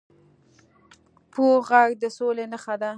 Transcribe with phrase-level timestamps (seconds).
[1.31, 2.89] پوخ غږ د سولي نښه ده